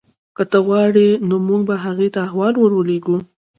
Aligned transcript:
که 0.35 0.43
ته 0.51 0.57
غواړې 0.67 1.07
نو 1.27 1.35
موږ 1.47 1.61
به 1.69 1.75
هغې 1.85 2.07
ته 2.13 2.19
احوال 2.27 2.53
ورلیږو 2.57 3.17